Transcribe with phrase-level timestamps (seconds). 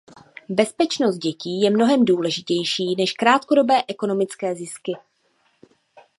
[0.49, 4.93] Bezpečnost dětí je mnohem důležitější než krátkodobé ekonomické zisky.